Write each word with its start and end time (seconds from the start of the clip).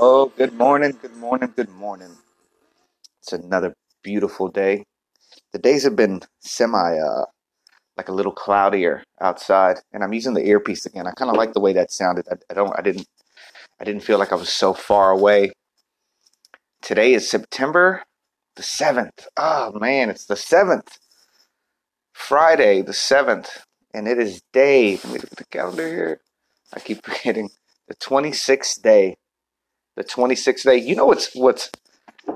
Oh, 0.00 0.32
good 0.36 0.52
morning, 0.52 0.96
good 1.02 1.16
morning, 1.16 1.52
good 1.56 1.70
morning. 1.70 2.10
It's 3.20 3.32
another 3.32 3.74
beautiful 4.04 4.46
day. 4.46 4.84
The 5.52 5.58
days 5.58 5.82
have 5.84 5.96
been 5.96 6.20
semi, 6.38 6.98
uh, 7.00 7.24
like 7.96 8.08
a 8.08 8.12
little 8.12 8.30
cloudier 8.32 9.02
outside, 9.20 9.78
and 9.92 10.04
I'm 10.04 10.12
using 10.12 10.34
the 10.34 10.46
earpiece 10.46 10.86
again. 10.86 11.08
I 11.08 11.12
kind 11.12 11.32
of 11.32 11.36
like 11.36 11.52
the 11.52 11.60
way 11.60 11.72
that 11.72 11.90
sounded. 11.90 12.28
I, 12.30 12.36
I 12.50 12.54
don't, 12.54 12.72
I 12.78 12.82
didn't, 12.82 13.06
I 13.80 13.84
didn't 13.84 14.04
feel 14.04 14.18
like 14.18 14.32
I 14.32 14.36
was 14.36 14.50
so 14.50 14.72
far 14.72 15.10
away. 15.10 15.50
Today 16.80 17.12
is 17.14 17.28
September 17.28 18.04
the 18.56 18.62
seventh. 18.62 19.26
Oh 19.36 19.72
man, 19.80 20.10
it's 20.10 20.26
the 20.26 20.36
seventh, 20.36 20.98
Friday 22.12 22.82
the 22.82 22.94
seventh, 22.94 23.64
and 23.92 24.06
it 24.06 24.18
is 24.18 24.42
day. 24.52 24.92
Let 24.96 25.06
me 25.06 25.12
look 25.14 25.32
at 25.32 25.38
the 25.38 25.44
calendar 25.46 25.88
here. 25.88 26.20
I 26.72 26.80
keep 26.80 27.04
forgetting 27.04 27.50
the 27.88 27.96
26th 27.96 28.80
day. 28.82 29.16
The 29.98 30.04
26th 30.04 30.62
day. 30.62 30.76
You 30.76 30.94
know 30.94 31.06
what's 31.06 31.34
what's 31.34 31.72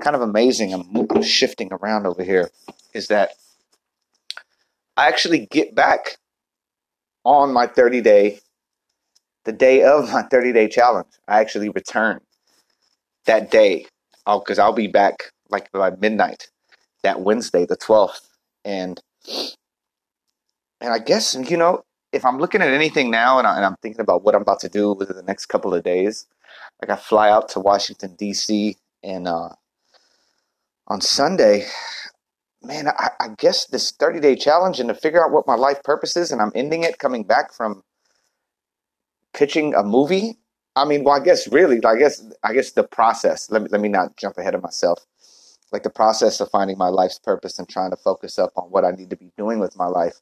kind 0.01 0.17
of 0.17 0.21
amazing. 0.21 0.73
I'm, 0.73 1.21
shifting 1.21 1.71
around 1.71 2.05
over 2.05 2.21
here. 2.21 2.49
Is 2.93 3.07
that 3.07 3.29
I 4.97 5.07
actually 5.07 5.45
get 5.45 5.73
back 5.73 6.17
on 7.23 7.53
my 7.53 7.67
30 7.67 8.01
day, 8.01 8.41
the 9.45 9.53
day 9.53 9.81
of 9.81 10.11
my 10.11 10.23
30 10.23 10.51
day 10.51 10.67
challenge. 10.67 11.07
I 11.25 11.39
actually 11.39 11.69
return 11.69 12.19
that 13.27 13.49
day 13.49 13.85
because 14.25 14.59
I'll, 14.59 14.65
I'll 14.65 14.73
be 14.73 14.87
back 14.87 15.31
like 15.49 15.71
by 15.71 15.91
midnight 15.91 16.49
that 17.03 17.21
Wednesday, 17.21 17.65
the 17.65 17.77
12th. 17.77 18.27
And 18.65 18.99
and 20.81 20.93
I 20.93 20.99
guess 20.99 21.33
you 21.33 21.55
know 21.55 21.85
if 22.11 22.25
I'm 22.25 22.39
looking 22.39 22.61
at 22.61 22.67
anything 22.67 23.09
now 23.09 23.39
and, 23.39 23.47
I, 23.47 23.63
I'm 23.63 23.77
thinking 23.81 24.01
about 24.01 24.25
what 24.25 24.35
I'm 24.35 24.41
about 24.41 24.59
to 24.59 24.69
do 24.69 24.91
within 24.91 25.15
the 25.15 25.23
next 25.23 25.45
couple 25.45 25.73
of 25.73 25.81
days, 25.81 26.27
I 26.89 26.95
fly 26.95 27.29
out 27.29 27.49
to 27.49 27.59
Washington 27.59 28.15
D.C. 28.15 28.77
and 29.03 29.27
uh, 29.27 29.49
on 30.87 31.01
Sunday, 31.01 31.65
man, 32.61 32.87
I, 32.87 33.09
I 33.19 33.27
guess 33.37 33.65
this 33.67 33.91
30 33.91 34.19
day 34.19 34.35
challenge 34.35 34.79
and 34.79 34.89
to 34.89 34.95
figure 34.95 35.23
out 35.23 35.31
what 35.31 35.47
my 35.47 35.55
life 35.55 35.83
purpose 35.83 36.15
is, 36.17 36.31
and 36.31 36.41
I'm 36.41 36.51
ending 36.55 36.83
it 36.83 36.99
coming 36.99 37.23
back 37.23 37.53
from 37.53 37.83
pitching 39.33 39.73
a 39.75 39.83
movie. 39.83 40.37
I 40.75 40.85
mean, 40.85 41.03
well, 41.03 41.19
I 41.19 41.23
guess 41.23 41.47
really, 41.47 41.83
I 41.85 41.95
guess, 41.95 42.25
I 42.43 42.53
guess 42.53 42.71
the 42.71 42.83
process. 42.83 43.51
Let 43.51 43.61
me 43.63 43.67
let 43.71 43.81
me 43.81 43.89
not 43.89 44.17
jump 44.17 44.37
ahead 44.37 44.55
of 44.55 44.63
myself. 44.63 45.05
Like 45.71 45.83
the 45.83 45.89
process 45.89 46.39
of 46.39 46.49
finding 46.49 46.77
my 46.77 46.89
life's 46.89 47.19
purpose 47.19 47.57
and 47.59 47.67
trying 47.67 47.91
to 47.91 47.97
focus 47.97 48.37
up 48.37 48.51
on 48.55 48.65
what 48.65 48.85
I 48.85 48.91
need 48.91 49.09
to 49.09 49.15
be 49.15 49.31
doing 49.37 49.59
with 49.59 49.75
my 49.75 49.87
life. 49.87 50.21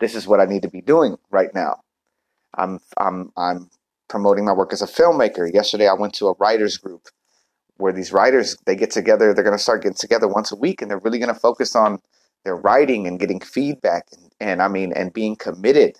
This 0.00 0.14
is 0.14 0.26
what 0.26 0.40
I 0.40 0.44
need 0.44 0.62
to 0.62 0.68
be 0.68 0.80
doing 0.80 1.16
right 1.30 1.52
now. 1.54 1.80
I'm 2.54 2.80
I'm 2.96 3.32
I'm 3.36 3.70
promoting 4.12 4.44
my 4.44 4.52
work 4.52 4.74
as 4.74 4.82
a 4.82 4.86
filmmaker. 4.86 5.52
Yesterday, 5.52 5.88
I 5.88 5.94
went 5.94 6.12
to 6.16 6.28
a 6.28 6.34
writers 6.34 6.76
group 6.76 7.08
where 7.78 7.94
these 7.94 8.12
writers 8.12 8.56
they 8.66 8.76
get 8.76 8.90
together 8.90 9.32
they're 9.32 9.42
going 9.42 9.56
to 9.56 9.62
start 9.62 9.82
getting 9.82 9.96
together 9.96 10.28
once 10.28 10.52
a 10.52 10.56
week 10.56 10.80
and 10.82 10.90
they're 10.90 11.00
really 11.00 11.18
going 11.18 11.32
to 11.32 11.40
focus 11.40 11.74
on 11.74 11.98
their 12.44 12.54
writing 12.54 13.06
and 13.06 13.18
getting 13.18 13.40
feedback 13.40 14.06
and, 14.12 14.30
and 14.38 14.62
i 14.62 14.68
mean 14.68 14.92
and 14.92 15.12
being 15.12 15.34
committed 15.34 15.96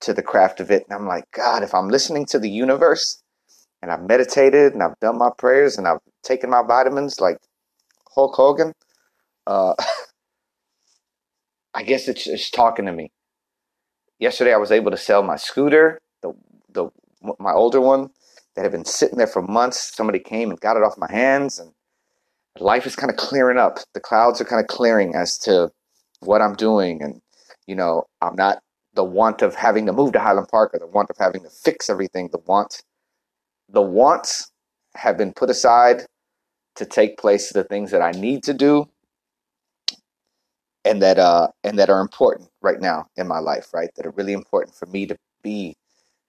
to 0.00 0.14
the 0.14 0.22
craft 0.22 0.58
of 0.58 0.70
it 0.70 0.84
and 0.88 0.98
i'm 0.98 1.06
like 1.06 1.24
god 1.30 1.62
if 1.62 1.74
i'm 1.74 1.88
listening 1.88 2.24
to 2.24 2.38
the 2.38 2.48
universe 2.50 3.22
and 3.82 3.92
i've 3.92 4.02
meditated 4.02 4.72
and 4.72 4.82
i've 4.82 4.98
done 5.00 5.18
my 5.18 5.30
prayers 5.38 5.78
and 5.78 5.86
i've 5.86 6.00
taken 6.24 6.50
my 6.50 6.62
vitamins 6.62 7.20
like 7.20 7.36
hulk 8.14 8.34
hogan 8.34 8.72
uh, 9.46 9.74
i 11.74 11.82
guess 11.82 12.08
it's, 12.08 12.26
it's 12.26 12.50
talking 12.50 12.86
to 12.86 12.92
me 12.92 13.12
yesterday 14.18 14.52
i 14.52 14.56
was 14.56 14.72
able 14.72 14.90
to 14.90 14.96
sell 14.96 15.22
my 15.22 15.36
scooter 15.36 16.00
the, 16.22 16.32
the 16.72 16.90
my 17.38 17.52
older 17.52 17.80
one 17.80 18.10
that 18.54 18.62
had 18.62 18.72
been 18.72 18.84
sitting 18.84 19.18
there 19.18 19.26
for 19.26 19.42
months. 19.42 19.94
Somebody 19.94 20.18
came 20.18 20.50
and 20.50 20.60
got 20.60 20.76
it 20.76 20.82
off 20.82 20.98
my 20.98 21.10
hands, 21.10 21.58
and 21.58 21.72
life 22.58 22.86
is 22.86 22.96
kind 22.96 23.10
of 23.10 23.16
clearing 23.16 23.58
up. 23.58 23.78
The 23.94 24.00
clouds 24.00 24.40
are 24.40 24.44
kind 24.44 24.60
of 24.60 24.66
clearing 24.66 25.14
as 25.14 25.38
to 25.40 25.70
what 26.20 26.42
I'm 26.42 26.54
doing, 26.54 27.02
and 27.02 27.20
you 27.66 27.74
know, 27.74 28.04
I'm 28.20 28.36
not 28.36 28.62
the 28.94 29.04
want 29.04 29.42
of 29.42 29.54
having 29.54 29.86
to 29.86 29.92
move 29.92 30.12
to 30.12 30.20
Highland 30.20 30.48
Park 30.48 30.74
or 30.74 30.78
the 30.78 30.86
want 30.86 31.10
of 31.10 31.16
having 31.18 31.42
to 31.42 31.50
fix 31.50 31.88
everything. 31.88 32.28
The 32.30 32.40
want, 32.46 32.82
the 33.68 33.82
wants 33.82 34.50
have 34.94 35.16
been 35.16 35.32
put 35.32 35.48
aside 35.48 36.02
to 36.76 36.84
take 36.84 37.18
place 37.18 37.48
to 37.48 37.54
the 37.54 37.64
things 37.64 37.90
that 37.90 38.02
I 38.02 38.10
need 38.12 38.42
to 38.44 38.54
do 38.54 38.86
and 40.84 41.00
that 41.02 41.18
uh 41.18 41.48
and 41.64 41.78
that 41.78 41.90
are 41.90 42.00
important 42.00 42.48
right 42.60 42.80
now 42.80 43.06
in 43.16 43.28
my 43.28 43.38
life, 43.38 43.68
right? 43.72 43.90
That 43.96 44.06
are 44.06 44.12
really 44.12 44.32
important 44.32 44.74
for 44.76 44.86
me 44.86 45.06
to 45.06 45.16
be 45.42 45.76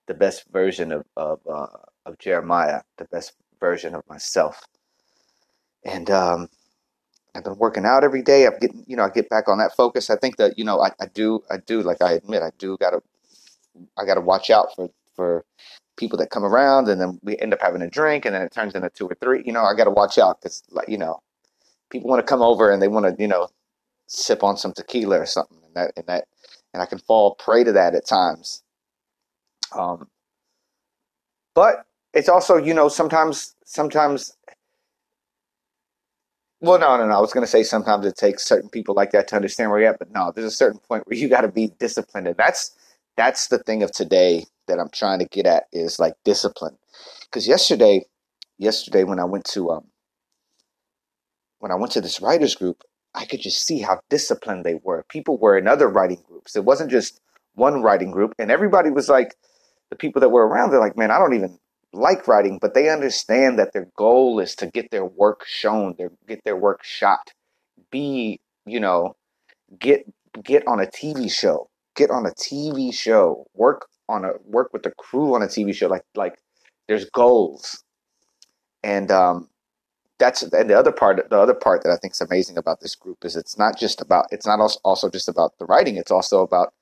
the 0.08 0.14
best 0.14 0.46
version 0.52 0.92
of 0.92 1.06
of 1.18 1.40
uh, 1.50 1.68
of 2.06 2.18
Jeremiah, 2.20 2.82
the 2.98 3.06
best 3.06 3.34
version 3.60 3.96
of 3.96 4.04
myself. 4.10 4.62
And 5.86 6.10
um, 6.10 6.50
I've 7.36 7.44
been 7.44 7.58
working 7.58 7.86
out 7.86 8.04
every 8.04 8.22
day. 8.22 8.46
I'm 8.46 8.58
getting, 8.60 8.84
you 8.88 8.96
know, 8.96 9.04
I 9.04 9.10
get 9.10 9.30
back 9.30 9.48
on 9.48 9.58
that 9.58 9.76
focus. 9.76 10.10
I 10.10 10.16
think 10.18 10.38
that, 10.38 10.58
you 10.58 10.64
know, 10.64 10.82
I, 10.82 10.92
I 11.02 11.08
do, 11.14 11.44
I 11.50 11.58
do, 11.58 11.82
like 11.82 12.02
I 12.02 12.14
admit, 12.14 12.44
I 12.44 12.52
do 12.58 12.78
gotta, 12.80 13.02
I 13.98 14.06
gotta 14.06 14.22
watch 14.22 14.50
out 14.50 14.76
for, 14.76 14.90
for 15.16 15.46
people 15.98 16.18
that 16.20 16.30
come 16.30 16.44
around 16.44 16.88
and 16.90 17.02
then 17.02 17.20
we 17.24 17.38
end 17.40 17.54
up 17.54 17.62
having 17.62 17.82
a 17.82 17.90
drink 17.90 18.26
and 18.26 18.36
then 18.36 18.42
it 18.42 18.52
turns 18.52 18.76
into 18.76 18.90
two 18.90 19.08
or 19.08 19.16
three, 19.16 19.44
you 19.46 19.52
know, 19.52 19.64
I 19.64 19.74
gotta 19.76 19.92
watch 19.92 20.18
out 20.18 20.42
because 20.42 20.64
like, 20.70 20.90
you 20.90 20.98
know, 20.98 21.22
people 21.90 22.10
want 22.10 22.20
to 22.20 22.30
come 22.30 22.42
over 22.42 22.72
and 22.72 22.82
they 22.82 22.88
want 22.88 23.06
to, 23.06 23.22
you 23.22 23.28
know, 23.28 23.48
sip 24.08 24.44
on 24.44 24.58
some 24.58 24.74
tequila 24.74 25.20
or 25.20 25.26
something 25.26 25.60
and 25.66 25.76
that, 25.76 25.92
and 25.98 26.06
that, 26.08 26.26
and 26.74 26.82
I 26.82 26.86
can 26.86 27.00
fall 27.00 27.36
prey 27.36 27.64
to 27.64 27.72
that 27.74 27.96
at 27.96 28.06
times. 28.06 28.63
Um, 29.76 30.08
but 31.56 31.86
it's 32.14 32.30
also 32.30 32.58
you 32.58 32.74
know 32.74 32.88
sometimes 32.88 33.56
sometimes 33.66 34.36
well 36.62 36.80
no 36.80 36.98
no 36.98 37.08
no 37.08 37.18
i 37.18 37.20
was 37.20 37.34
going 37.34 37.46
to 37.46 37.52
say 37.52 37.64
sometimes 37.64 38.06
it 38.06 38.16
takes 38.16 38.46
certain 38.46 38.70
people 38.70 38.96
like 38.96 39.12
that 39.12 39.28
to 39.28 39.36
understand 39.36 39.72
where 39.72 39.80
you're 39.80 39.90
at 39.90 40.00
but 40.00 40.12
no 40.12 40.32
there's 40.34 40.48
a 40.48 40.52
certain 40.52 40.80
point 40.80 41.06
where 41.08 41.18
you 41.18 41.28
got 41.28 41.42
to 41.42 41.48
be 41.48 41.72
disciplined 41.80 42.28
and 42.28 42.38
that's 42.38 42.76
that's 43.18 43.48
the 43.48 43.60
thing 43.60 43.84
of 43.84 43.92
today 43.92 44.46
that 44.68 44.80
i'm 44.80 44.90
trying 44.90 45.20
to 45.20 45.26
get 45.26 45.46
at 45.46 45.66
is 45.72 46.00
like 46.00 46.14
discipline. 46.24 46.78
Because 47.26 47.48
yesterday 47.48 48.06
yesterday 48.58 49.04
when 49.04 49.20
i 49.20 49.26
went 49.26 49.46
to 49.46 49.72
um 49.72 49.86
when 51.60 51.72
i 51.72 51.76
went 51.76 51.92
to 51.92 52.02
this 52.02 52.22
writers 52.22 52.56
group 52.56 52.84
i 53.16 53.26
could 53.26 53.42
just 53.42 53.66
see 53.66 53.80
how 53.80 54.00
disciplined 54.10 54.64
they 54.64 54.76
were. 54.84 55.04
People 55.10 55.38
were 55.38 55.58
in 55.58 55.68
other 55.68 55.88
writing 55.88 56.24
groups. 56.28 56.56
It 56.56 56.66
wasn't 56.66 56.92
just 56.92 57.20
one 57.56 57.82
writing 57.82 58.12
group 58.12 58.34
and 58.40 58.52
everybody 58.52 58.90
was 58.90 59.10
like 59.10 59.36
the 59.90 59.96
people 59.96 60.20
that 60.20 60.30
were 60.30 60.48
around 60.48 60.72
they're 60.72 60.80
like 60.80 60.98
man 60.98 61.12
i 61.12 61.18
don't 61.18 61.34
even 61.34 61.58
like 61.94 62.28
writing, 62.28 62.58
but 62.60 62.74
they 62.74 62.90
understand 62.90 63.58
that 63.60 63.72
their 63.74 63.88
goal 63.96 64.40
is 64.40 64.56
to 64.56 64.68
get 64.68 64.92
their 64.92 65.06
work 65.06 65.46
shown, 65.46 65.96
their 65.98 66.12
get 66.28 66.44
their 66.44 66.58
work 66.58 66.84
shot, 66.84 67.32
be 67.92 68.40
you 68.66 68.80
know, 68.80 69.16
get 69.80 70.06
get 70.44 70.68
on 70.68 70.80
a 70.80 70.88
TV 70.88 71.32
show, 71.32 71.70
get 71.96 72.10
on 72.10 72.26
a 72.26 72.32
TV 72.32 72.94
show, 72.94 73.46
work 73.54 73.88
on 74.10 74.26
a 74.26 74.32
work 74.44 74.74
with 74.74 74.84
the 74.84 74.92
crew 74.92 75.36
on 75.36 75.44
a 75.44 75.48
TV 75.48 75.74
show. 75.74 75.88
Like 75.88 76.04
like 76.16 76.40
there's 76.88 77.06
goals, 77.12 77.84
and 78.84 79.12
um, 79.12 79.50
that's 80.18 80.42
and 80.42 80.70
the 80.70 80.78
other 80.78 80.92
part. 80.92 81.30
The 81.30 81.40
other 81.40 81.54
part 81.54 81.84
that 81.84 81.92
I 81.92 81.98
think 81.98 82.14
is 82.14 82.22
amazing 82.22 82.58
about 82.58 82.82
this 82.82 82.96
group 82.96 83.24
is 83.24 83.36
it's 83.36 83.58
not 83.58 83.78
just 83.78 84.02
about 84.02 84.26
it's 84.32 84.48
not 84.48 84.60
also 84.84 85.10
just 85.10 85.30
about 85.30 85.58
the 85.60 85.66
writing. 85.66 85.98
It's 85.98 86.12
also 86.12 86.42
about 86.42 86.74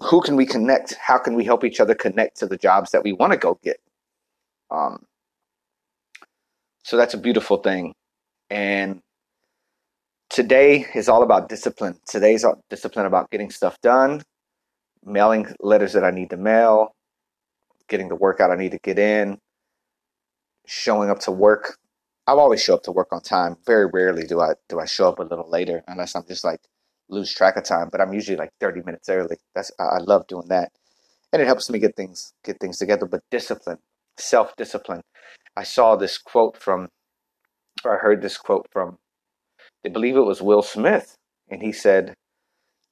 who 0.00 0.20
can 0.20 0.36
we 0.36 0.46
connect? 0.46 0.94
How 0.94 1.18
can 1.18 1.34
we 1.34 1.44
help 1.44 1.64
each 1.64 1.80
other 1.80 1.94
connect 1.94 2.38
to 2.38 2.46
the 2.46 2.56
jobs 2.56 2.90
that 2.90 3.02
we 3.02 3.12
want 3.12 3.32
to 3.32 3.38
go 3.38 3.58
get? 3.62 3.78
Um, 4.70 5.04
so 6.82 6.96
that's 6.96 7.14
a 7.14 7.18
beautiful 7.18 7.58
thing. 7.58 7.94
And 8.50 9.00
today 10.30 10.86
is 10.94 11.08
all 11.08 11.22
about 11.22 11.48
discipline. 11.48 11.98
Today's 12.06 12.44
discipline 12.70 13.06
about 13.06 13.30
getting 13.30 13.50
stuff 13.50 13.80
done, 13.80 14.22
mailing 15.04 15.46
letters 15.60 15.94
that 15.94 16.04
I 16.04 16.10
need 16.10 16.30
to 16.30 16.36
mail, 16.36 16.94
getting 17.88 18.08
the 18.08 18.14
workout 18.16 18.50
I 18.50 18.56
need 18.56 18.72
to 18.72 18.78
get 18.78 18.98
in, 18.98 19.38
showing 20.66 21.10
up 21.10 21.20
to 21.20 21.32
work. 21.32 21.78
I'll 22.26 22.40
always 22.40 22.62
show 22.62 22.74
up 22.74 22.82
to 22.84 22.92
work 22.92 23.08
on 23.12 23.22
time. 23.22 23.56
Very 23.66 23.86
rarely 23.86 24.26
do 24.26 24.40
I 24.40 24.54
do 24.68 24.80
I 24.80 24.84
show 24.84 25.08
up 25.08 25.20
a 25.20 25.22
little 25.22 25.48
later 25.48 25.82
unless 25.86 26.14
I'm 26.16 26.26
just 26.26 26.44
like 26.44 26.60
lose 27.08 27.32
track 27.32 27.56
of 27.56 27.64
time, 27.64 27.88
but 27.90 28.00
I'm 28.00 28.12
usually 28.12 28.36
like 28.36 28.50
30 28.60 28.82
minutes 28.84 29.08
early. 29.08 29.36
That's 29.54 29.70
I 29.78 29.98
love 29.98 30.26
doing 30.26 30.48
that. 30.48 30.72
And 31.32 31.42
it 31.42 31.46
helps 31.46 31.70
me 31.70 31.78
get 31.78 31.96
things 31.96 32.32
get 32.44 32.60
things 32.60 32.78
together, 32.78 33.06
but 33.06 33.22
discipline, 33.30 33.78
self-discipline. 34.18 35.02
I 35.56 35.64
saw 35.64 35.96
this 35.96 36.18
quote 36.18 36.56
from 36.56 36.88
or 37.84 37.98
I 37.98 38.00
heard 38.00 38.22
this 38.22 38.38
quote 38.38 38.66
from 38.72 38.98
I 39.84 39.88
believe 39.88 40.16
it 40.16 40.20
was 40.20 40.42
Will 40.42 40.62
Smith 40.62 41.16
and 41.48 41.62
he 41.62 41.72
said, 41.72 42.14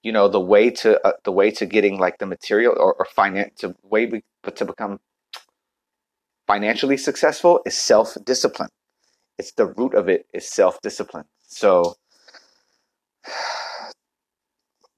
you 0.02 0.12
know, 0.12 0.28
the 0.28 0.40
way 0.40 0.70
to 0.70 1.04
uh, 1.06 1.12
the 1.24 1.32
way 1.32 1.50
to 1.52 1.66
getting 1.66 1.98
like 1.98 2.18
the 2.18 2.26
material 2.26 2.74
or, 2.76 2.94
or 2.94 3.06
finance 3.06 3.54
to 3.60 3.74
way 3.82 4.06
be, 4.06 4.22
to 4.54 4.64
become 4.64 5.00
financially 6.46 6.96
successful 6.96 7.60
is 7.64 7.76
self-discipline. 7.76 8.68
It's 9.38 9.52
the 9.52 9.66
root 9.66 9.94
of 9.94 10.08
it 10.08 10.26
is 10.32 10.48
self-discipline. 10.48 11.24
So 11.42 11.94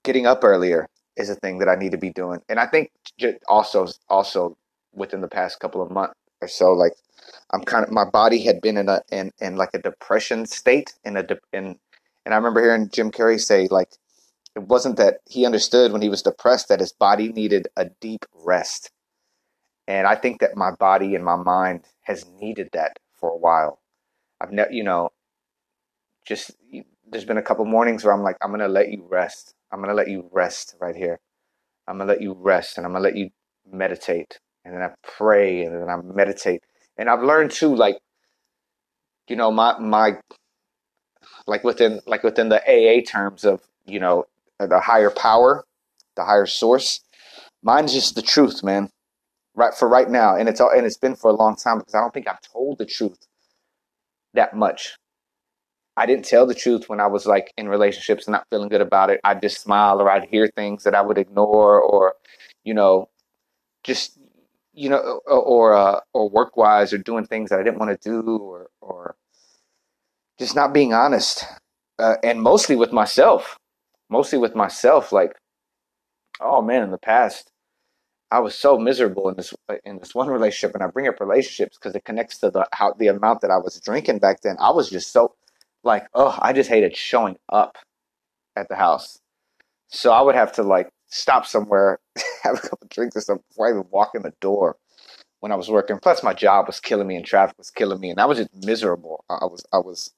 getting 0.06 0.26
up 0.26 0.44
earlier 0.44 0.88
is 1.16 1.30
a 1.30 1.34
thing 1.34 1.58
that 1.58 1.68
I 1.68 1.74
need 1.74 1.92
to 1.92 1.98
be 1.98 2.10
doing. 2.10 2.40
And 2.48 2.60
I 2.60 2.66
think 2.66 2.92
also 3.48 3.88
also 4.08 4.56
within 4.94 5.20
the 5.20 5.28
past 5.28 5.60
couple 5.60 5.82
of 5.82 5.90
months 5.90 6.14
or 6.40 6.48
so, 6.48 6.72
like 6.72 6.94
I'm 7.52 7.62
kind 7.62 7.84
of 7.84 7.92
my 7.92 8.04
body 8.08 8.44
had 8.44 8.62
been 8.62 8.78
in 8.78 8.88
a 8.88 9.02
in, 9.10 9.32
in 9.40 9.56
like 9.56 9.74
a 9.74 9.82
depression 9.82 10.46
state 10.46 10.94
in 11.04 11.18
a 11.18 11.24
de- 11.24 11.40
in 11.52 11.78
and 12.24 12.34
I 12.34 12.36
remember 12.38 12.62
hearing 12.62 12.88
Jim 12.90 13.10
Carrey 13.10 13.40
say 13.40 13.68
like 13.70 13.90
it 14.54 14.62
wasn't 14.62 14.96
that 14.96 15.18
he 15.28 15.44
understood 15.44 15.92
when 15.92 16.02
he 16.02 16.08
was 16.08 16.22
depressed 16.22 16.68
that 16.68 16.80
his 16.80 16.92
body 16.92 17.28
needed 17.30 17.68
a 17.76 17.86
deep 18.00 18.24
rest. 18.34 18.90
And 19.88 20.06
I 20.06 20.14
think 20.14 20.40
that 20.40 20.56
my 20.56 20.70
body 20.70 21.14
and 21.14 21.24
my 21.24 21.36
mind 21.36 21.84
has 22.02 22.26
needed 22.40 22.70
that 22.72 22.98
for 23.14 23.30
a 23.30 23.36
while. 23.36 23.80
I've 24.40 24.52
never, 24.52 24.72
you 24.72 24.84
know, 24.84 25.10
just 26.26 26.52
there's 27.08 27.24
been 27.24 27.38
a 27.38 27.42
couple 27.42 27.64
mornings 27.66 28.04
where 28.04 28.14
I'm 28.14 28.22
like, 28.22 28.36
I'm 28.42 28.50
gonna 28.50 28.68
let 28.68 28.90
you 28.90 29.06
rest. 29.08 29.55
I'm 29.70 29.80
gonna 29.80 29.94
let 29.94 30.08
you 30.08 30.28
rest 30.32 30.74
right 30.80 30.96
here. 30.96 31.20
I'm 31.86 31.98
gonna 31.98 32.12
let 32.12 32.22
you 32.22 32.34
rest, 32.38 32.76
and 32.76 32.86
I'm 32.86 32.92
gonna 32.92 33.04
let 33.04 33.16
you 33.16 33.30
meditate, 33.70 34.38
and 34.64 34.74
then 34.74 34.82
I 34.82 34.90
pray, 35.02 35.64
and 35.64 35.74
then 35.74 35.88
I 35.88 35.96
meditate, 35.96 36.62
and 36.96 37.08
I've 37.08 37.22
learned 37.22 37.50
too, 37.50 37.74
like, 37.74 37.98
you 39.28 39.36
know, 39.36 39.50
my 39.50 39.78
my, 39.78 40.18
like 41.46 41.64
within 41.64 42.00
like 42.06 42.22
within 42.22 42.48
the 42.48 42.62
AA 42.62 43.02
terms 43.02 43.44
of 43.44 43.62
you 43.86 44.00
know 44.00 44.24
the 44.58 44.80
higher 44.80 45.10
power, 45.10 45.64
the 46.16 46.24
higher 46.24 46.46
source. 46.46 47.00
Mine's 47.62 47.92
just 47.92 48.14
the 48.14 48.22
truth, 48.22 48.62
man. 48.62 48.90
Right 49.54 49.74
for 49.74 49.88
right 49.88 50.08
now, 50.08 50.36
and 50.36 50.48
it's 50.48 50.60
all 50.60 50.70
and 50.70 50.86
it's 50.86 50.98
been 50.98 51.16
for 51.16 51.30
a 51.30 51.34
long 51.34 51.56
time 51.56 51.78
because 51.78 51.94
I 51.94 52.00
don't 52.00 52.12
think 52.12 52.28
I've 52.28 52.40
told 52.40 52.78
the 52.78 52.86
truth 52.86 53.26
that 54.34 54.54
much 54.54 54.96
I 55.96 56.06
didn't 56.06 56.26
tell 56.26 56.46
the 56.46 56.54
truth 56.54 56.88
when 56.88 57.00
I 57.00 57.06
was 57.06 57.26
like 57.26 57.52
in 57.56 57.68
relationships 57.68 58.26
and 58.26 58.32
not 58.32 58.46
feeling 58.50 58.68
good 58.68 58.80
about 58.80 59.10
it. 59.10 59.20
I'd 59.24 59.40
just 59.40 59.60
smile 59.60 60.00
or 60.00 60.10
I'd 60.10 60.26
hear 60.26 60.48
things 60.54 60.84
that 60.84 60.94
I 60.94 61.00
would 61.00 61.18
ignore 61.18 61.80
or, 61.80 62.14
you 62.64 62.74
know, 62.74 63.08
just, 63.82 64.18
you 64.74 64.90
know, 64.90 65.20
or, 65.26 65.74
uh, 65.74 66.00
or 66.12 66.28
work 66.28 66.56
wise 66.56 66.92
or 66.92 66.98
doing 66.98 67.24
things 67.24 67.50
that 67.50 67.60
I 67.60 67.62
didn't 67.62 67.78
want 67.78 67.98
to 68.00 68.10
do 68.10 68.36
or, 68.36 68.68
or 68.80 69.16
just 70.38 70.54
not 70.54 70.74
being 70.74 70.92
honest. 70.92 71.44
Uh, 71.98 72.16
and 72.22 72.42
mostly 72.42 72.76
with 72.76 72.92
myself, 72.92 73.56
mostly 74.10 74.38
with 74.38 74.54
myself. 74.54 75.12
Like, 75.12 75.34
oh 76.40 76.60
man, 76.60 76.82
in 76.82 76.90
the 76.90 76.98
past, 76.98 77.50
I 78.30 78.40
was 78.40 78.54
so 78.54 78.76
miserable 78.76 79.28
in 79.28 79.36
this 79.36 79.54
in 79.84 79.98
this 79.98 80.14
one 80.14 80.28
relationship, 80.28 80.74
and 80.74 80.82
I 80.82 80.88
bring 80.88 81.08
up 81.08 81.20
relationships 81.20 81.78
because 81.78 81.94
it 81.94 82.04
connects 82.04 82.38
to 82.38 82.50
the 82.50 82.66
how 82.72 82.92
the 82.92 83.06
amount 83.06 83.40
that 83.40 83.50
I 83.50 83.56
was 83.56 83.80
drinking 83.80 84.18
back 84.18 84.42
then. 84.42 84.56
I 84.60 84.70
was 84.70 84.90
just 84.90 85.12
so 85.12 85.34
like, 85.86 86.06
oh, 86.14 86.38
I 86.42 86.52
just 86.52 86.68
hated 86.68 86.96
showing 86.96 87.38
up 87.50 87.78
at 88.56 88.68
the 88.68 88.76
house. 88.76 89.18
So 89.88 90.12
I 90.12 90.20
would 90.20 90.34
have 90.34 90.52
to 90.52 90.62
like 90.62 90.90
stop 91.06 91.46
somewhere, 91.46 91.98
have 92.42 92.58
a 92.58 92.60
couple 92.60 92.86
drinks 92.90 93.16
or 93.16 93.20
something 93.20 93.44
before 93.48 93.68
I 93.68 93.70
even 93.70 93.84
walk 93.90 94.14
in 94.14 94.22
the 94.22 94.34
door 94.40 94.76
when 95.40 95.52
I 95.52 95.56
was 95.56 95.70
working. 95.70 95.98
Plus 95.98 96.22
my 96.22 96.34
job 96.34 96.66
was 96.66 96.80
killing 96.80 97.06
me 97.06 97.16
and 97.16 97.24
traffic 97.24 97.56
was 97.56 97.70
killing 97.70 98.00
me 98.00 98.10
and 98.10 98.20
I 98.20 98.26
was 98.26 98.38
just 98.38 98.54
miserable. 98.66 99.24
I 99.30 99.46
was 99.46 99.64
I 99.72 99.78
was 99.78 100.12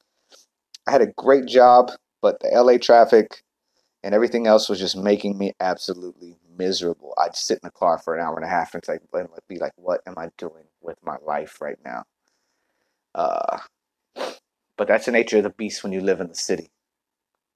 I 0.86 0.92
had 0.92 1.02
a 1.02 1.12
great 1.18 1.46
job, 1.46 1.90
but 2.22 2.40
the 2.40 2.48
LA 2.48 2.78
traffic 2.78 3.42
and 4.02 4.14
everything 4.14 4.46
else 4.46 4.68
was 4.68 4.78
just 4.78 4.96
making 4.96 5.36
me 5.36 5.52
absolutely 5.60 6.36
miserable. 6.56 7.14
I'd 7.18 7.36
sit 7.36 7.58
in 7.62 7.66
the 7.66 7.70
car 7.70 7.98
for 7.98 8.14
an 8.16 8.24
hour 8.24 8.36
and 8.36 8.44
a 8.44 8.48
half 8.48 8.74
and 8.74 8.82
like 8.88 9.02
be 9.48 9.58
like, 9.58 9.72
what 9.76 10.00
am 10.06 10.14
I 10.16 10.30
doing 10.38 10.64
with 10.80 10.96
my 11.04 11.16
life 11.22 11.60
right 11.60 11.78
now? 11.84 12.04
Uh 13.14 13.58
but 14.78 14.86
that's 14.86 15.06
the 15.06 15.12
nature 15.12 15.38
of 15.38 15.42
the 15.42 15.50
beast 15.50 15.82
when 15.82 15.92
you 15.92 16.00
live 16.00 16.20
in 16.20 16.28
the 16.28 16.34
city. 16.34 16.70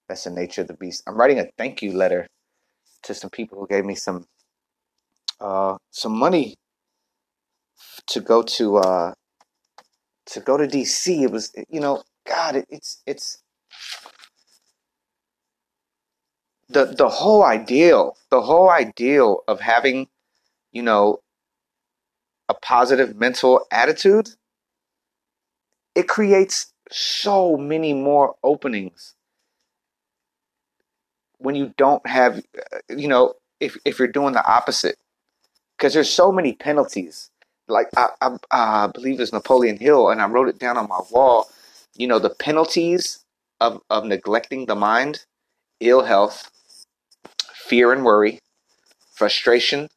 That's 0.09 0.25
the 0.25 0.31
nature 0.31 0.63
of 0.63 0.69
the 0.69 0.75
beast. 0.75 1.05
I'm 1.07 1.17
writing 1.17 1.39
a 1.39 1.47
thank 1.57 1.81
you 1.81 1.93
letter 1.93 2.27
to 3.05 3.15
some 3.15 3.31
people 3.31 3.59
who 3.59 3.67
gave 3.67 3.85
me 3.85 3.95
some 3.95 4.27
uh, 5.41 5.77
some 5.91 6.19
money 6.19 6.57
to 8.09 8.21
go 8.21 8.43
to 8.43 8.77
uh, 8.79 9.15
to 10.27 10.41
go 10.41 10.57
to 10.57 10.67
DC. 10.67 11.23
It 11.23 11.31
was 11.31 11.53
you 11.71 11.81
know 11.81 12.03
God, 12.27 12.57
it, 12.57 12.67
it's 12.69 13.01
it's 13.07 13.39
the 16.69 16.87
the 16.87 17.09
whole 17.09 17.45
ideal, 17.45 18.17
the 18.31 18.43
whole 18.43 18.69
ideal 18.69 19.45
of 19.47 19.61
having 19.61 20.09
you 20.73 20.83
know 20.83 21.21
a 22.49 22.55
positive 22.55 23.17
mental 23.17 23.67
attitude. 23.71 24.31
It 25.95 26.09
creates 26.09 26.73
so 26.93 27.57
many 27.57 27.93
more 27.93 28.35
openings 28.43 29.15
when 31.39 31.55
you 31.55 31.75
don't 31.77 32.07
have, 32.07 32.39
uh, 32.39 32.79
you 32.89 33.09
know, 33.09 33.35
if 33.61 33.77
if 33.85 33.99
you're 33.99 34.09
doing 34.09 34.33
the 34.33 34.47
opposite, 34.47 34.97
because 35.77 35.95
there's 35.95 36.11
so 36.11 36.33
many 36.33 36.53
penalties. 36.55 37.31
Like 37.69 37.89
I, 37.97 38.09
I, 38.21 38.37
I 38.51 38.87
believe 38.89 39.21
it's 39.21 39.33
Napoleon 39.33 39.77
Hill, 39.77 40.11
and 40.11 40.21
I 40.21 40.27
wrote 40.27 40.49
it 40.49 40.59
down 40.59 40.77
on 40.77 40.89
my 40.89 41.01
wall. 41.11 41.49
You 41.97 42.07
know, 42.07 42.19
the 42.19 42.31
penalties 42.31 43.25
of 43.61 43.81
of 43.91 44.05
neglecting 44.05 44.67
the 44.67 44.75
mind, 44.75 45.25
ill 45.81 46.05
health, 46.05 46.51
fear 47.55 47.93
and 47.93 48.05
worry, 48.05 48.39
frustration, 49.15 49.89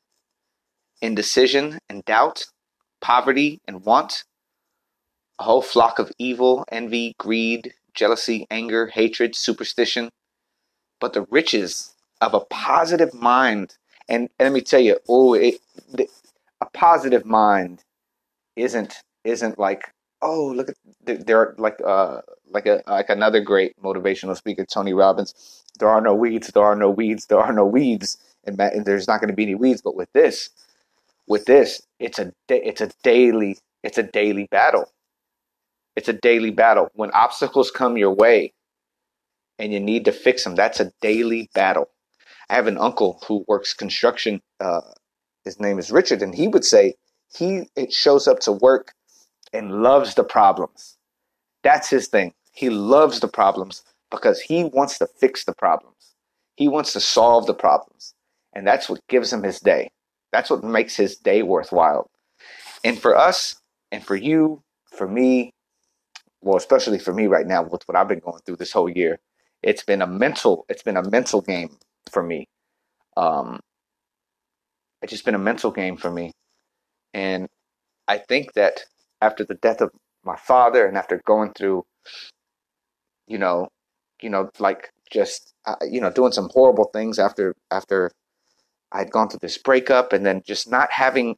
indecision 1.02 1.80
and 1.90 2.04
doubt, 2.06 2.46
poverty 3.02 3.60
and 3.68 3.84
want, 3.84 4.24
a 5.40 5.44
whole 5.44 5.62
flock 5.62 6.00
of 6.00 6.12
evil, 6.18 6.66
envy, 6.72 7.16
greed, 7.18 7.74
jealousy, 7.94 8.48
anger, 8.50 8.88
hatred, 8.88 9.36
superstition, 9.36 10.10
but 11.00 11.14
the 11.14 11.26
riches 11.30 11.94
of 12.22 12.34
a 12.34 12.40
positive 12.40 13.14
mind. 13.14 13.76
And, 14.08 14.30
and 14.40 14.48
let 14.48 14.54
me 14.54 14.62
tell 14.62 14.80
you, 14.80 14.98
oh, 15.10 15.34
it, 15.34 15.56
the, 15.92 16.08
a 16.62 16.66
positive 16.72 17.26
mind 17.26 17.84
isn't 18.56 19.02
isn't 19.24 19.60
like 19.60 19.92
oh 20.22 20.48
look 20.56 20.70
at 20.70 21.26
there 21.26 21.40
are 21.40 21.56
like 21.58 21.80
uh 21.86 22.22
like 22.50 22.66
a 22.66 22.82
like 22.88 23.10
another 23.10 23.42
great 23.42 23.80
motivational 23.82 24.36
speaker 24.36 24.66
Tony 24.66 24.94
Robbins. 24.94 25.64
There 25.80 25.90
are 25.90 26.02
no 26.02 26.14
weeds. 26.14 26.48
There 26.48 26.64
are 26.64 26.76
no 26.76 26.90
weeds. 26.90 27.26
There 27.26 27.40
are 27.40 27.52
no 27.52 27.66
weeds. 27.66 28.18
And, 28.46 28.60
and 28.60 28.86
there's 28.86 29.08
not 29.08 29.20
going 29.20 29.30
to 29.30 29.36
be 29.36 29.44
any 29.44 29.56
weeds. 29.56 29.82
But 29.82 29.96
with 29.96 30.12
this, 30.14 30.50
with 31.28 31.46
this, 31.46 31.82
it's 32.00 32.20
a 32.20 32.32
it's 32.48 32.82
a 32.82 32.92
daily 33.04 33.58
it's 33.84 33.98
a 33.98 34.04
daily 34.04 34.48
battle 34.52 34.92
it's 35.96 36.10
a 36.10 36.14
daily 36.14 36.52
battle. 36.52 36.90
When 36.94 37.12
obstacles 37.12 37.72
come 37.72 37.98
your 37.98 38.12
way 38.12 38.54
and 39.60 39.72
you 39.72 39.80
need 39.80 40.06
to 40.06 40.12
fix 40.12 40.44
them, 40.44 40.56
that's 40.56 40.80
a 40.80 40.92
daily 41.02 41.50
battle. 41.54 41.90
I 42.50 42.56
have 42.56 42.68
an 42.68 42.78
uncle 42.78 43.22
who 43.28 43.46
works 43.48 43.74
construction. 43.74 44.42
Uh, 44.60 44.82
his 45.44 45.60
name 45.60 45.80
is 45.80 45.92
Richard, 45.92 46.22
and 46.22 46.36
he 46.36 46.48
would 46.48 46.66
say 46.66 46.96
he 47.36 47.70
it 47.76 47.92
shows 47.92 48.28
up 48.28 48.40
to 48.42 48.52
work 48.52 48.94
and 49.54 49.84
loves 49.84 50.16
the 50.16 50.24
problems. 50.24 50.98
That's 51.64 51.90
his 51.90 52.08
thing. 52.08 52.34
He 52.52 52.70
loves 52.70 53.20
the 53.20 53.28
problems 53.28 53.84
because 54.12 54.40
he 54.40 54.64
wants 54.64 54.98
to 55.00 55.08
fix 55.08 55.46
the 55.46 55.54
problems. 55.54 56.16
He 56.56 56.68
wants 56.68 56.94
to 56.94 57.00
solve 57.00 57.48
the 57.48 57.54
problems. 57.54 58.14
And 58.54 58.66
that's 58.66 58.88
what 58.88 59.06
gives 59.10 59.34
him 59.34 59.44
his 59.44 59.60
day. 59.60 59.90
That's 60.32 60.50
what 60.50 60.64
makes 60.64 60.96
his 60.96 61.18
day 61.18 61.44
worthwhile. 61.44 62.10
And 62.84 62.98
for 63.00 63.16
us, 63.16 63.56
and 63.92 64.06
for 64.06 64.16
you, 64.16 64.62
for 64.92 65.08
me, 65.08 65.52
well, 66.46 66.58
especially 66.58 67.00
for 67.00 67.12
me 67.12 67.26
right 67.26 67.48
now 67.48 67.64
with 67.64 67.82
what 67.88 67.98
I've 67.98 68.08
been 68.08 68.20
going 68.20 68.40
through 68.46 68.58
this 68.58 68.72
whole 68.72 68.88
year, 68.88 69.20
it's 69.64 69.84
been 69.84 70.04
a 70.04 70.08
mental, 70.08 70.64
it's 70.70 70.84
been 70.84 70.96
a 70.96 71.10
mental 71.10 71.42
game 71.42 71.76
for 72.12 72.22
me. 72.22 72.48
Um, 73.18 73.60
it's 75.02 75.12
just 75.12 75.26
been 75.26 75.34
a 75.34 75.40
mental 75.40 75.72
game 75.72 75.98
for 75.98 76.12
me. 76.12 76.34
And 77.16 77.48
I 78.08 78.20
think 78.20 78.54
that 78.54 78.82
after 79.22 79.44
the 79.44 79.56
death 79.56 79.82
of 79.82 79.90
my 80.24 80.36
father 80.36 80.86
and 80.86 80.96
after 80.96 81.20
going 81.26 81.52
through, 81.54 81.84
you 83.28 83.40
know, 83.40 83.70
you 84.22 84.30
know, 84.30 84.52
like 84.60 84.92
just, 85.12 85.56
uh, 85.66 85.78
you 85.90 86.00
know, 86.00 86.12
doing 86.12 86.32
some 86.32 86.50
horrible 86.54 86.92
things 86.94 87.18
after, 87.18 87.56
after 87.72 88.12
I'd 88.92 89.10
gone 89.10 89.30
through 89.30 89.40
this 89.42 89.58
breakup 89.58 90.14
and 90.14 90.24
then 90.24 90.44
just 90.46 90.70
not 90.70 90.92
having 90.92 91.38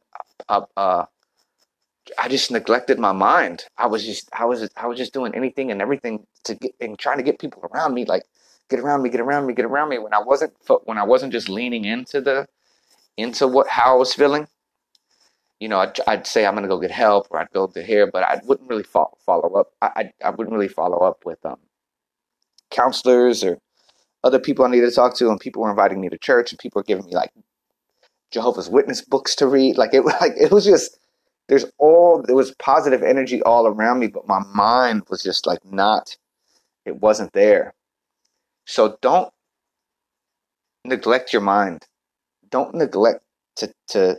a, 0.50 0.64
a, 0.76 1.06
I 2.18 2.28
just 2.28 2.50
neglected 2.50 2.98
my 2.98 3.12
mind. 3.12 3.64
I 3.76 3.86
was 3.86 4.04
just 4.04 4.28
I 4.32 4.44
was 4.44 4.68
I 4.76 4.86
was 4.86 4.98
just 4.98 5.12
doing 5.12 5.34
anything 5.34 5.70
and 5.70 5.82
everything 5.82 6.26
to 6.44 6.54
get 6.54 6.72
and 6.80 6.98
trying 6.98 7.18
to 7.18 7.22
get 7.22 7.38
people 7.38 7.62
around 7.72 7.94
me 7.94 8.04
like 8.04 8.22
get 8.68 8.80
around 8.80 9.02
me, 9.02 9.10
get 9.10 9.20
around 9.20 9.46
me, 9.46 9.54
get 9.54 9.64
around 9.64 9.88
me 9.88 9.98
when 9.98 10.14
I 10.14 10.20
wasn't 10.20 10.52
when 10.84 10.98
I 10.98 11.04
wasn't 11.04 11.32
just 11.32 11.48
leaning 11.48 11.84
into 11.84 12.20
the 12.20 12.46
into 13.16 13.46
what 13.48 13.68
how 13.68 13.94
I 13.94 13.98
was 13.98 14.14
feeling. 14.14 14.46
You 15.60 15.68
know, 15.68 15.80
I'd, 15.80 15.98
I'd 16.06 16.26
say 16.26 16.46
I'm 16.46 16.54
gonna 16.54 16.68
go 16.68 16.78
get 16.78 16.90
help 16.90 17.28
or 17.30 17.40
I'd 17.40 17.50
go 17.50 17.66
to 17.66 17.82
here, 17.82 18.08
but 18.10 18.22
I 18.22 18.40
wouldn't 18.44 18.68
really 18.68 18.84
follow, 18.84 19.16
follow 19.24 19.54
up. 19.54 19.72
I, 19.82 19.90
I 19.96 20.12
I 20.26 20.30
wouldn't 20.30 20.54
really 20.54 20.68
follow 20.68 20.98
up 20.98 21.24
with 21.24 21.44
um 21.44 21.58
counselors 22.70 23.42
or 23.42 23.58
other 24.22 24.38
people 24.38 24.64
I 24.64 24.70
needed 24.70 24.88
to 24.88 24.94
talk 24.94 25.14
to, 25.16 25.30
and 25.30 25.40
people 25.40 25.62
were 25.62 25.70
inviting 25.70 26.00
me 26.00 26.08
to 26.10 26.18
church, 26.18 26.52
and 26.52 26.58
people 26.58 26.80
were 26.80 26.84
giving 26.84 27.06
me 27.06 27.14
like 27.14 27.32
Jehovah's 28.30 28.68
Witness 28.68 29.00
books 29.02 29.34
to 29.36 29.46
read. 29.46 29.78
Like 29.78 29.94
it 29.94 30.02
like 30.20 30.34
it 30.36 30.52
was 30.52 30.64
just 30.64 30.98
there's 31.48 31.64
all 31.78 32.22
there 32.22 32.36
was 32.36 32.54
positive 32.56 33.02
energy 33.02 33.42
all 33.42 33.66
around 33.66 33.98
me, 33.98 34.08
but 34.08 34.28
my 34.28 34.40
mind 34.54 35.02
was 35.08 35.22
just 35.22 35.46
like 35.46 35.64
not 35.64 36.16
it 36.84 37.00
wasn't 37.00 37.32
there. 37.32 37.74
So 38.66 38.98
don't 39.00 39.30
neglect 40.84 41.32
your 41.32 41.42
mind. 41.42 41.86
Don't 42.50 42.74
neglect 42.74 43.20
to 43.56 43.72
to 43.88 44.18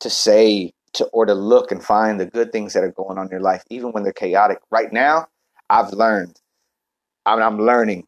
to 0.00 0.10
say 0.10 0.72
to 0.94 1.06
or 1.06 1.26
to 1.26 1.34
look 1.34 1.72
and 1.72 1.82
find 1.82 2.20
the 2.20 2.26
good 2.26 2.52
things 2.52 2.72
that 2.72 2.84
are 2.84 2.92
going 2.92 3.18
on 3.18 3.26
in 3.26 3.30
your 3.30 3.40
life, 3.40 3.64
even 3.70 3.92
when 3.92 4.04
they're 4.04 4.12
chaotic. 4.12 4.58
Right 4.70 4.92
now, 4.92 5.26
I've 5.68 5.92
learned. 5.92 6.40
I 7.26 7.34
mean, 7.34 7.42
I'm 7.42 7.60
learning. 7.60 8.06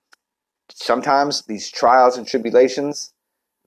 Sometimes 0.71 1.43
these 1.43 1.71
trials 1.71 2.17
and 2.19 2.27
tribulations, 2.27 3.13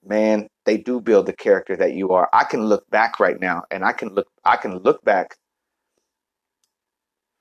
man, 0.06 0.48
they 0.66 0.78
do 0.78 1.02
build 1.02 1.26
the 1.26 1.34
character 1.34 1.76
that 1.76 1.94
you 1.94 2.12
are. 2.12 2.30
I 2.34 2.44
can 2.44 2.66
look 2.66 2.90
back 2.90 3.20
right 3.20 3.40
now, 3.40 3.64
and 3.72 3.84
I 3.84 3.92
can 3.92 4.10
look. 4.10 4.28
I 4.46 4.58
can 4.58 4.78
look 4.80 5.04
back 5.04 5.36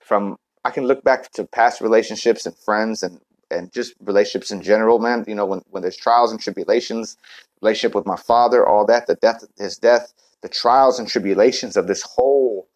from. 0.01 0.37
I 0.65 0.71
can 0.71 0.87
look 0.87 1.03
back 1.05 1.31
to 1.33 1.47
past 1.47 1.81
relationships 1.81 2.47
and 2.47 2.57
friends 2.57 3.03
and 3.03 3.21
and 3.51 3.73
just 3.73 3.95
relationships 4.01 4.51
in 4.51 4.63
general, 4.63 4.99
man. 4.99 5.25
You 5.27 5.35
know, 5.35 5.47
when 5.47 5.63
when 5.71 5.83
there's 5.83 5.97
trials 5.97 6.31
and 6.31 6.41
tribulations, 6.41 7.17
relationship 7.63 7.95
with 7.95 8.07
my 8.07 8.17
father, 8.17 8.67
all 8.67 8.85
that, 8.87 9.07
the 9.07 9.15
death, 9.17 9.45
his 9.59 9.77
death, 9.77 10.13
the 10.43 10.49
trials 10.49 10.99
and 10.99 11.09
tribulations 11.09 11.77
of 11.77 11.87
this 11.87 12.03
whole 12.03 12.69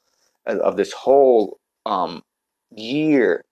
of 0.47 0.77
this 0.77 0.93
whole 0.93 1.59
um, 1.87 2.23
year 2.71 3.45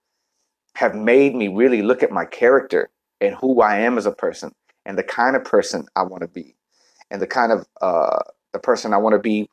have 0.74 0.94
made 0.94 1.34
me 1.34 1.48
really 1.48 1.82
look 1.82 2.02
at 2.02 2.10
my 2.10 2.24
character 2.24 2.90
and 3.20 3.34
who 3.36 3.60
I 3.60 3.78
am 3.78 3.98
as 3.98 4.06
a 4.06 4.12
person 4.12 4.52
and 4.86 4.98
the 4.98 5.02
kind 5.02 5.36
of 5.36 5.44
person 5.44 5.86
I 5.96 6.02
want 6.02 6.22
to 6.22 6.28
be 6.28 6.56
and 7.10 7.20
the 7.20 7.26
kind 7.26 7.52
of 7.52 7.66
uh, 7.80 8.18
the 8.52 8.58
person 8.58 8.94
I 8.94 8.98
want 8.98 9.14
to 9.14 9.18
be 9.18 9.48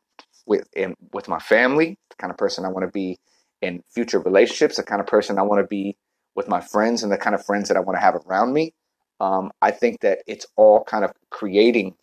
with 0.46 0.68
in, 0.76 0.96
with 1.14 1.28
my 1.28 1.40
family, 1.40 1.98
the 2.10 2.16
kind 2.18 2.32
of 2.32 2.38
person 2.38 2.66
I 2.66 2.70
want 2.70 2.86
to 2.86 2.92
be 2.92 3.20
in 3.62 3.84
future 3.90 4.20
relationships, 4.20 4.78
the 4.78 4.84
kind 4.84 5.02
of 5.02 5.08
person 5.08 5.38
I 5.38 5.44
want 5.44 5.62
to 5.62 5.68
be 5.68 5.98
with 6.36 6.48
my 6.48 6.62
friends 6.62 7.04
and 7.04 7.12
the 7.12 7.18
kind 7.18 7.36
of 7.36 7.46
friends 7.46 7.68
that 7.68 7.78
I 7.78 7.82
want 7.82 7.98
to 7.98 8.02
have 8.02 8.16
around 8.28 8.54
me. 8.54 8.74
Um, 9.20 9.52
I 9.62 9.72
think 9.72 10.02
that 10.02 10.20
it's 10.28 10.46
all 10.56 10.84
kind 10.84 11.04
of 11.04 11.12
creating 11.32 11.96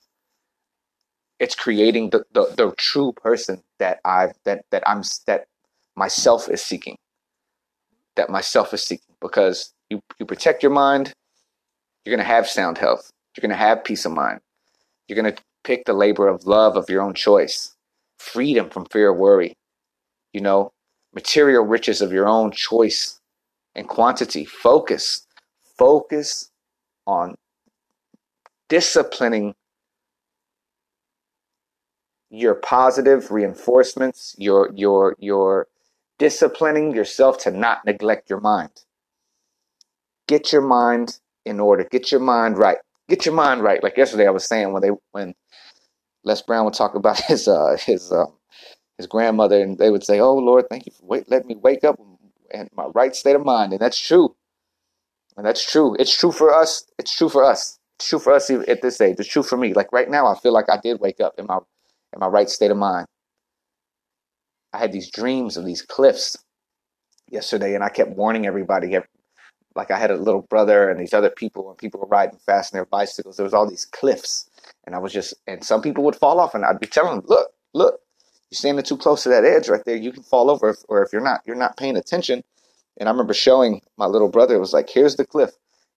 it's 1.40 1.54
creating 1.54 2.10
the, 2.10 2.24
the, 2.32 2.54
the 2.56 2.72
true 2.76 3.12
person 3.12 3.62
that 3.78 4.00
I've 4.04 4.32
that 4.44 4.64
that 4.70 4.82
I'm 4.86 5.02
that 5.26 5.46
myself 5.96 6.48
is 6.48 6.62
seeking. 6.62 6.96
That 8.16 8.30
myself 8.30 8.72
is 8.72 8.84
seeking 8.84 9.14
because 9.20 9.72
you 9.90 10.00
you 10.18 10.26
protect 10.26 10.62
your 10.62 10.72
mind, 10.72 11.12
you're 12.04 12.16
gonna 12.16 12.26
have 12.26 12.48
sound 12.48 12.78
health. 12.78 13.10
You're 13.36 13.42
gonna 13.42 13.56
have 13.56 13.84
peace 13.84 14.04
of 14.04 14.12
mind. 14.12 14.40
You're 15.08 15.16
gonna 15.16 15.36
pick 15.64 15.84
the 15.84 15.92
labor 15.92 16.28
of 16.28 16.46
love 16.46 16.76
of 16.76 16.88
your 16.88 17.02
own 17.02 17.14
choice, 17.14 17.74
freedom 18.18 18.70
from 18.70 18.86
fear 18.86 19.08
or 19.08 19.14
worry. 19.14 19.56
You 20.32 20.40
know, 20.40 20.72
material 21.14 21.64
riches 21.64 22.00
of 22.00 22.12
your 22.12 22.28
own 22.28 22.50
choice 22.52 23.20
and 23.74 23.88
quantity. 23.88 24.44
Focus, 24.44 25.26
focus 25.78 26.50
on 27.06 27.36
disciplining 28.68 29.54
your 32.30 32.54
positive 32.54 33.30
reinforcements, 33.30 34.34
your 34.38 34.70
your 34.74 35.16
your 35.18 35.68
disciplining 36.18 36.94
yourself 36.94 37.38
to 37.38 37.50
not 37.50 37.84
neglect 37.84 38.30
your 38.30 38.40
mind. 38.40 38.70
Get 40.26 40.52
your 40.52 40.62
mind 40.62 41.18
in 41.44 41.60
order. 41.60 41.84
Get 41.84 42.10
your 42.10 42.20
mind 42.20 42.58
right. 42.58 42.78
Get 43.08 43.26
your 43.26 43.34
mind 43.34 43.62
right. 43.62 43.82
Like 43.82 43.96
yesterday, 43.96 44.26
I 44.26 44.30
was 44.30 44.46
saying 44.46 44.72
when 44.72 44.82
they 44.82 44.90
when 45.12 45.34
Les 46.24 46.42
Brown 46.42 46.64
would 46.64 46.74
talk 46.74 46.94
about 46.94 47.20
his 47.28 47.48
uh, 47.48 47.76
his 47.80 48.12
um, 48.12 48.34
his 48.98 49.06
grandmother, 49.06 49.60
and 49.60 49.78
they 49.78 49.90
would 49.90 50.04
say, 50.04 50.20
"Oh 50.20 50.34
Lord, 50.34 50.66
thank 50.70 50.86
you 50.86 50.92
for 50.92 51.06
wait, 51.06 51.30
let 51.30 51.46
me 51.46 51.56
wake 51.56 51.84
up 51.84 51.98
in 52.52 52.68
my 52.74 52.86
right 52.94 53.14
state 53.14 53.36
of 53.36 53.44
mind," 53.44 53.72
and 53.72 53.80
that's 53.80 53.98
true. 53.98 54.34
And 55.36 55.44
that's 55.46 55.68
true. 55.70 55.96
It's 55.98 56.16
true 56.16 56.32
for 56.32 56.54
us. 56.54 56.86
It's 56.98 57.16
true 57.16 57.28
for 57.28 57.44
us. 57.44 57.78
It's 57.98 58.08
true 58.08 58.18
for 58.20 58.32
us 58.32 58.50
even 58.50 58.68
at 58.68 58.82
this 58.82 59.00
age. 59.00 59.16
It's 59.18 59.28
true 59.28 59.42
for 59.42 59.56
me. 59.56 59.74
Like 59.74 59.92
right 59.92 60.08
now, 60.08 60.26
I 60.26 60.38
feel 60.38 60.52
like 60.52 60.70
I 60.70 60.78
did 60.82 61.00
wake 61.00 61.20
up 61.20 61.34
in 61.38 61.46
my 61.46 61.58
in 62.12 62.20
my 62.20 62.28
right 62.28 62.48
state 62.48 62.70
of 62.70 62.76
mind. 62.76 63.06
I 64.72 64.78
had 64.78 64.92
these 64.92 65.10
dreams 65.10 65.56
of 65.56 65.64
these 65.64 65.82
cliffs 65.82 66.36
yesterday, 67.30 67.74
and 67.74 67.84
I 67.84 67.88
kept 67.88 68.10
warning 68.10 68.46
everybody. 68.46 68.96
Like 69.74 69.90
I 69.90 69.98
had 69.98 70.10
a 70.10 70.16
little 70.16 70.42
brother 70.42 70.88
and 70.88 71.00
these 71.00 71.14
other 71.14 71.30
people, 71.30 71.68
and 71.68 71.78
people 71.78 72.00
were 72.00 72.06
riding 72.06 72.38
fast 72.38 72.72
on 72.72 72.78
their 72.78 72.84
bicycles. 72.86 73.36
There 73.36 73.44
was 73.44 73.54
all 73.54 73.68
these 73.68 73.84
cliffs, 73.86 74.48
and 74.84 74.94
I 74.94 74.98
was 74.98 75.12
just, 75.12 75.34
and 75.46 75.64
some 75.64 75.82
people 75.82 76.04
would 76.04 76.16
fall 76.16 76.40
off, 76.40 76.54
and 76.54 76.64
I'd 76.64 76.80
be 76.80 76.86
telling 76.86 77.16
them, 77.16 77.24
"Look, 77.26 77.52
look, 77.72 78.00
you're 78.50 78.56
standing 78.56 78.84
too 78.84 78.96
close 78.96 79.22
to 79.24 79.28
that 79.30 79.44
edge 79.44 79.68
right 79.68 79.84
there. 79.84 79.96
You 79.96 80.12
can 80.12 80.22
fall 80.22 80.50
over, 80.50 80.76
or 80.88 81.02
if 81.02 81.12
you're 81.12 81.22
not, 81.22 81.42
you're 81.46 81.56
not 81.56 81.76
paying 81.76 81.96
attention." 81.96 82.44
And 82.98 83.08
I 83.08 83.12
remember 83.12 83.34
showing 83.34 83.82
my 83.96 84.06
little 84.06 84.28
brother. 84.28 84.54
It 84.54 84.60
was 84.60 84.72
like, 84.72 84.88
"Here's 84.88 85.16
the 85.16 85.26
cliff. 85.26 85.50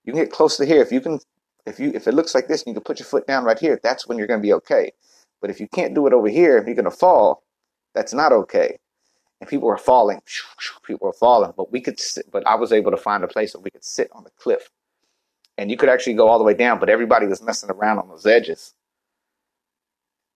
You 0.03 0.13
can 0.13 0.24
get 0.24 0.31
close 0.31 0.57
to 0.57 0.65
here. 0.65 0.81
If 0.81 0.91
you 0.91 1.01
can, 1.01 1.19
if 1.65 1.79
you, 1.79 1.91
if 1.93 2.07
it 2.07 2.13
looks 2.13 2.34
like 2.34 2.48
this, 2.48 2.63
and 2.63 2.67
you 2.67 2.74
can 2.74 2.84
put 2.84 3.00
your 3.00 3.07
foot 3.07 3.27
down 3.27 3.43
right 3.43 3.60
here. 3.60 3.79
That's 3.84 4.07
when 4.07 4.17
you're 4.17 4.27
going 4.27 4.39
to 4.39 4.48
be 4.48 4.53
okay." 4.53 4.91
But 5.39 5.51
if 5.51 5.60
you 5.60 5.67
can't 5.67 5.93
do 5.93 6.07
it 6.07 6.13
over 6.13 6.29
here, 6.29 6.57
if 6.57 6.65
you're 6.65 6.75
going 6.75 6.86
to 6.86 6.91
fall. 6.91 7.43
That's 7.93 8.13
not 8.13 8.31
okay. 8.31 8.77
And 9.39 9.50
people 9.50 9.67
were 9.67 9.77
falling. 9.77 10.22
People 10.84 11.08
were 11.08 11.13
falling. 11.13 11.53
But 11.56 11.72
we 11.72 11.82
could 11.82 12.00
sit, 12.00 12.32
but 12.32 12.46
I 12.48 12.56
was 12.56 12.72
able 12.72 12.91
to 12.91 12.98
find 12.98 13.24
a 13.24 13.27
place 13.27 13.53
where 13.53 13.62
we 13.62 13.70
could 13.70 13.84
sit 13.86 14.10
on 14.13 14.24
the 14.24 14.32
cliff. 14.39 14.70
And 15.58 15.72
you 15.72 15.77
could 15.77 15.89
actually 15.89 16.13
go 16.13 16.27
all 16.27 16.38
the 16.38 16.44
way 16.44 16.53
down, 16.53 16.79
but 16.79 16.89
everybody 16.89 17.27
was 17.27 17.41
messing 17.41 17.72
around 17.72 18.00
on 18.00 18.10
those 18.10 18.25
edges. 18.25 18.74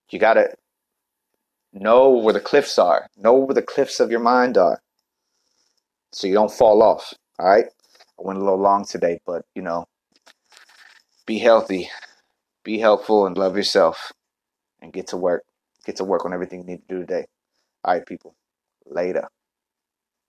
You 0.10 0.20
got 0.20 0.34
to 0.34 0.56
know 1.74 2.10
where 2.10 2.34
the 2.34 2.40
cliffs 2.40 2.78
are. 2.78 3.08
Know 3.18 3.36
where 3.36 3.54
the 3.54 3.62
cliffs 3.62 4.00
of 4.00 4.12
your 4.12 4.20
mind 4.20 4.58
are. 4.58 4.82
So 6.12 6.28
you 6.28 6.34
don't 6.34 6.52
fall 6.52 6.82
off. 6.84 7.14
All 7.40 7.48
right? 7.48 7.66
I 7.66 8.22
went 8.22 8.40
a 8.40 8.44
little 8.44 8.60
long 8.60 8.86
today, 8.86 9.20
but 9.26 9.46
you 9.56 9.62
know, 9.62 9.88
be 11.26 11.40
healthy, 11.40 11.90
be 12.64 12.80
helpful, 12.80 13.26
and 13.26 13.38
love 13.38 13.56
yourself 13.56 14.12
and 14.82 14.92
get 14.92 15.08
to 15.08 15.18
work. 15.18 15.44
Get 15.86 15.96
to 15.98 16.04
work 16.04 16.26
on 16.26 16.34
everything 16.34 16.60
you 16.60 16.66
need 16.66 16.88
to 16.88 16.96
do 16.96 17.00
today. 17.00 17.26
All 17.84 17.94
right, 17.94 18.06
people. 18.06 18.36
Later. 18.86 19.30